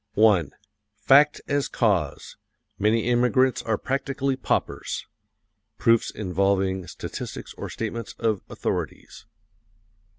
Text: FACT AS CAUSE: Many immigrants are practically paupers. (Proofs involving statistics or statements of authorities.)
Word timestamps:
FACT 1.03 1.41
AS 1.47 1.67
CAUSE: 1.67 2.35
Many 2.79 3.05
immigrants 3.05 3.61
are 3.61 3.77
practically 3.77 4.35
paupers. 4.35 5.05
(Proofs 5.77 6.09
involving 6.09 6.87
statistics 6.87 7.53
or 7.53 7.69
statements 7.69 8.13
of 8.17 8.41
authorities.) 8.49 9.27